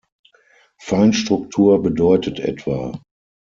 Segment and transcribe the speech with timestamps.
[0.79, 2.99] Feinstruktur bedeutet etwa